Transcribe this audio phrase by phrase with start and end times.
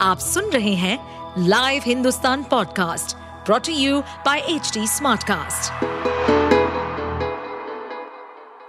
[0.00, 0.98] आप सुन रहे हैं
[1.48, 5.84] live Hindustan podcast brought to you by H smartcast.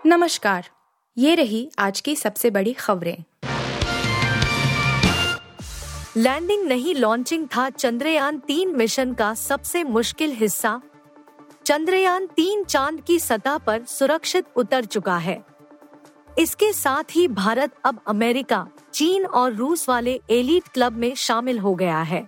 [0.05, 0.70] नमस्कार,
[1.18, 3.24] ये रही आज की सबसे बड़ी खबरें।
[6.17, 10.81] लैंडिंग नहीं लॉन्चिंग था चंद्रयान तीन मिशन का सबसे मुश्किल हिस्सा।
[11.65, 15.56] चंद्रयान तीन चाँद की सतह पर सुरक्षित उतर चुका है।
[16.38, 21.73] इसके साथ ही भारत अब अमेरिका, चीन और रूस वाले एलिट क्लब में शामिल हो
[21.76, 22.27] गया है।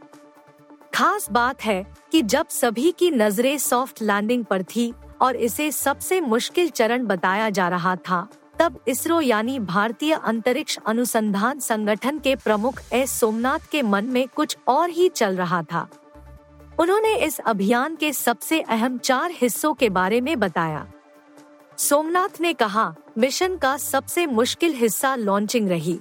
[0.94, 6.22] खास बात है कि जब सभी की नज़रें सॉफ्ट लैंडिंग पर थी और इसे सबसे
[6.22, 8.27] मुश्किल चरण बताया जा रहा था,
[8.59, 13.20] तब इसरो यानी भारतीय अंतरिक्ष अनुसंधान संगठन के प्रमुख एस.
[13.20, 15.88] सोमनाथ के मन में कुछ और ही चल रहा था।
[16.80, 20.85] उन्होंने इस अभियान के सबसे अहम चार हिस्सों के बारे में बताया।
[21.80, 26.00] सोमनाथ ने कहा, मिशन का सबसे मुश्किल हिस्सा लॉन्चिंग रही।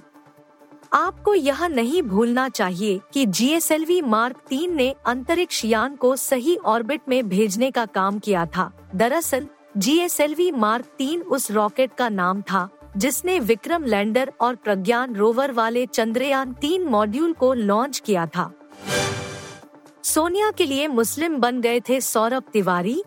[0.93, 7.01] आपको यह नहीं भूलना चाहिए कि जीएसएलवी मार्क तीन ने अंतरिक्ष यान को सही ऑर्बिट
[7.09, 12.69] में भेजने का काम किया था। दरअसल, जीएसएलवी मार्क तीन उस रॉकेट का नाम था,
[12.97, 18.51] जिसने विक्रम लैंडर और प्रज्ञान रोवर वाले चंद्रयान तीन मॉड्यूल को लॉन्च किया था।
[20.03, 23.03] सोनिया के लिए मुस्लिम बन गए थे सौरभ तिवारी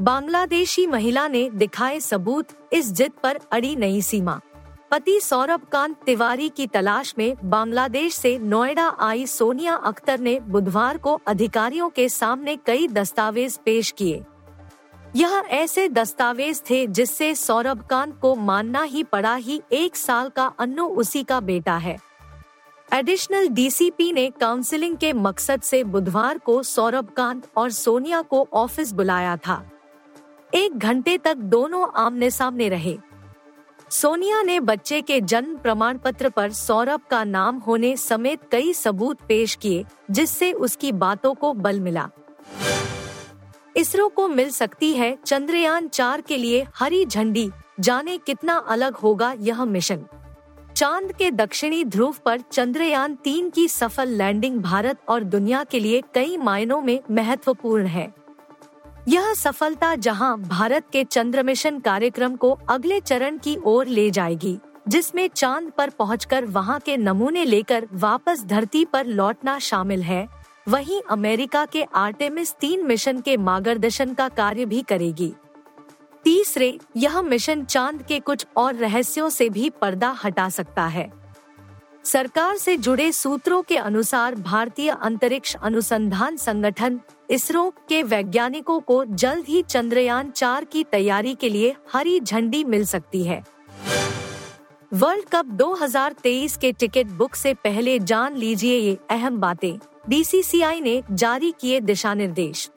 [0.00, 4.40] बांग्लादेशी महिला ने दिखाए सबूत इस जिद पर अड़ी नई सीमा।
[4.90, 10.98] पति सौरभ कांत तिवारी की तलाश में बांग्लादेश से नोएडा आई सोनिया अख्तर ने बुधवार
[10.98, 14.22] को अधिकारियों के सामने कई दस्तावेज़ पेश किए।
[15.16, 20.46] यह ऐसे दस्तावेज़ थे जिससे सौरभ कांत को मानना ही पड़ा ही एक साल का
[20.58, 21.96] अन्नू उसी का बेटा है।
[22.92, 28.92] एडिशनल डीसीपी ने काउंसलिंग के मकसद से बुधवार को सौरभ कांत और सोनिया को ऑफ़िस
[28.92, 29.70] बुलाया था।
[30.54, 32.98] एक घंटे तक दोनों आमने सामने रहे।
[33.90, 39.18] सोनिया ने बच्चे के जन्म प्रमाण पत्र पर सौरभ का नाम होने समेत कई सबूत
[39.28, 42.08] पेश किए, जिससे उसकी बातों को बल मिला।
[43.76, 49.34] इसरो को मिल सकती है चंद्रयान चार के लिए हरी झंडी, जाने कितना अलग होगा
[49.38, 50.04] यह मिशन।
[50.76, 56.02] चाँद के दक्षिणी ध्रुव पर चंद्रयान तीन की सफल लैंडिंग भारत और दुनिया के लिए
[56.14, 58.15] कई मायनों में महत्वपूर्ण है।
[59.08, 64.58] यह सफलता जहाँ भारत के चंद्र मिशन कार्यक्रम को अगले चरण की ओर ले जाएगी,
[64.88, 70.26] जिसमें चाँद पर पहुंचकर वहाँ के नमूने लेकर वापस धरती पर लौटना शामिल है।
[70.68, 75.32] वहीं अमेरिका के आर्टेमिस तीन मिशन के मार्गदर्शन का कार्य भी करेगी।
[76.24, 81.10] तीसरे, यह मिशन चाँद के कुछ और रहस्यों से भी पर्दा हटा सकता है।
[82.06, 87.00] सरकार से जुड़े सूत्रों के अनुसार भारतीय अंतरिक्ष अनुसंधान संगठन
[87.30, 92.84] इसरो के वैज्ञानिकों को जल्द ही चंद्रयान चार की तैयारी के लिए हरी झंडी मिल
[92.84, 93.42] सकती है।
[94.92, 99.78] वर्ल्ड कप 2023 के टिकट बुक से पहले जान लीजिए ये अहम बातें
[100.08, 102.68] बीसीसीआई ने जारी किए दिशा निर्देश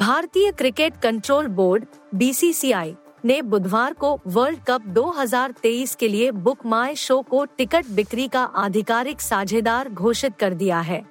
[0.00, 1.84] भारतीय क्रिकेट कंट्रोल बोर्ड
[2.14, 2.94] बीसीसीआई
[3.24, 8.42] ने बुधवार को वर्ल्ड कप 2023 के लिए बुक माई शो को टिकट बिक्री का
[8.44, 11.04] आधिकारिक साझेदार घोषित कर दिया है।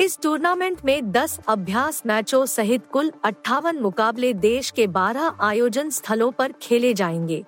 [0.00, 6.30] इस टूर्नामेंट में 10 अभ्यास मैचों सहित कुल अट्ठावन मुकाबले देश के 12 आयोजन स्थलों
[6.30, 7.44] पर खेले जाएँगे।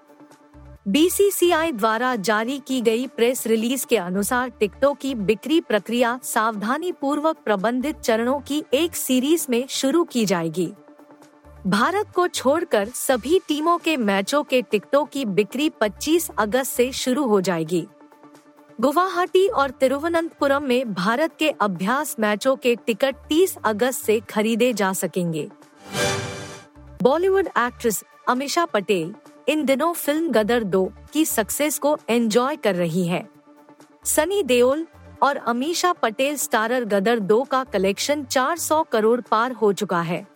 [0.88, 7.36] बीसीसीआई द्वारा जारी की गई प्रेस रिलीज़ के अनुसार टिकटों की बिक्री प्रक्रिया सावधानी पूर्वक
[7.44, 10.72] प्रबंधित चरणों की एक सीरीज़ में शुरू की जाएगी।
[11.66, 17.26] भारत को छोड़कर सभी टीमों के मैचों के टिकटों की बिक्री 25 अगस्त से शुरू
[17.26, 17.86] हो जाएगी।
[18.80, 24.92] गुवाहाटी और तिरुवनंतपुरम में भारत के अभ्यास मैचों के टिकट 30 अगस्त से खरीदे जा
[24.92, 25.48] सकेंगे।
[27.02, 29.14] बॉलीवुड एक्ट्रेस अमीषा पटेल
[29.48, 33.28] इन दिनों फ़िल्म गदर दो की सक्सेस को एंजॉय कर रही है।
[34.04, 34.86] सनी देओल
[35.22, 40.33] और अमीषा पटेल स्टारर गदर दो का कलेक्शन 400 करोड़ पार हो चुका है।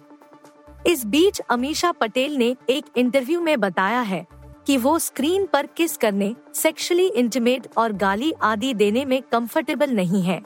[0.87, 4.27] इस बीच अमीषा पटेल ने एक इंटरव्यू में बताया है
[4.66, 10.22] कि वो स्क्रीन पर किस करने सेक्सुअली इंटीमेट और गाली आदि देने में कंफर्टेबल नहीं
[10.22, 10.41] है।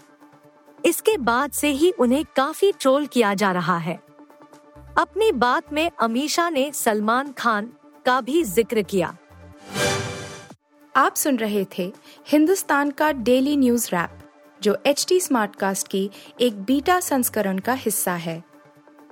[0.85, 3.99] इसके बाद से ही उन्हें काफ़ी ट्रोल किया जा रहा है।
[4.99, 7.73] अपनी बात में अमीषा ने सलमान खान
[8.07, 9.17] का भी ज़िक्र किया।
[10.95, 11.93] आप सुन रहे थे
[12.29, 14.19] हिंदुस्तान का डेली न्यूज़ रैप
[14.63, 16.11] जो एच टी स्मार्ट कास्ट की
[16.41, 18.43] एक बीटा संस्करण का हिस्सा है।